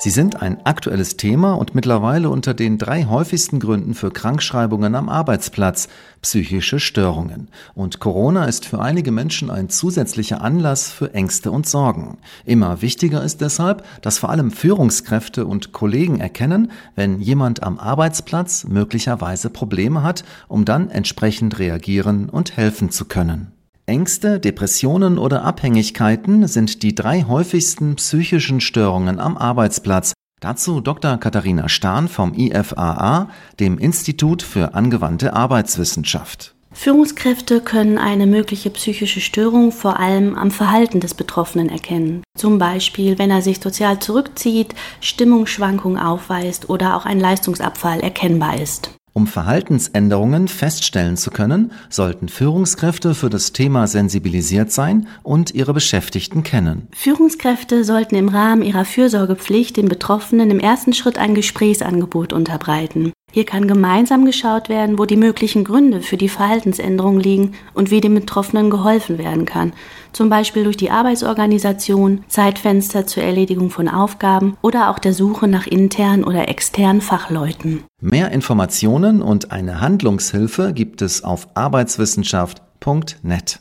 [0.00, 5.08] Sie sind ein aktuelles Thema und mittlerweile unter den drei häufigsten Gründen für Krankschreibungen am
[5.08, 5.88] Arbeitsplatz,
[6.22, 7.48] psychische Störungen.
[7.74, 12.18] Und Corona ist für einige Menschen ein zusätzlicher Anlass für Ängste und Sorgen.
[12.44, 18.64] Immer wichtiger ist deshalb, dass vor allem Führungskräfte und Kollegen erkennen, wenn jemand am Arbeitsplatz
[18.68, 23.57] möglicherweise Probleme hat, um dann entsprechend reagieren und helfen zu können.
[23.88, 30.12] Ängste, Depressionen oder Abhängigkeiten sind die drei häufigsten psychischen Störungen am Arbeitsplatz.
[30.40, 31.16] Dazu Dr.
[31.16, 33.28] Katharina Stahn vom IFAA,
[33.58, 36.54] dem Institut für angewandte Arbeitswissenschaft.
[36.70, 42.22] Führungskräfte können eine mögliche psychische Störung vor allem am Verhalten des Betroffenen erkennen.
[42.36, 48.90] Zum Beispiel, wenn er sich sozial zurückzieht, Stimmungsschwankungen aufweist oder auch ein Leistungsabfall erkennbar ist.
[49.18, 56.44] Um Verhaltensänderungen feststellen zu können, sollten Führungskräfte für das Thema sensibilisiert sein und ihre Beschäftigten
[56.44, 56.86] kennen.
[56.94, 63.12] Führungskräfte sollten im Rahmen ihrer Fürsorgepflicht den Betroffenen im ersten Schritt ein Gesprächsangebot unterbreiten.
[63.30, 68.00] Hier kann gemeinsam geschaut werden, wo die möglichen Gründe für die Verhaltensänderung liegen und wie
[68.00, 69.74] dem Betroffenen geholfen werden kann,
[70.12, 75.66] zum Beispiel durch die Arbeitsorganisation, Zeitfenster zur Erledigung von Aufgaben oder auch der Suche nach
[75.66, 77.84] internen oder externen Fachleuten.
[78.00, 83.60] Mehr Informationen und eine Handlungshilfe gibt es auf arbeitswissenschaft.net.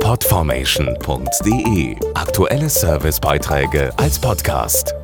[0.00, 4.94] Podformation.de Aktuelle Servicebeiträge als Podcast.